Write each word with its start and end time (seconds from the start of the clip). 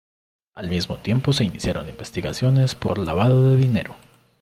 Al 0.55 0.67
mismo 0.67 0.97
tiempo 0.97 1.31
se 1.31 1.43
iniciaron 1.43 1.87
investigaciones 1.87 2.73
por 2.73 2.97
lavado 2.97 3.51
de 3.51 3.57
dinero. 3.57 3.95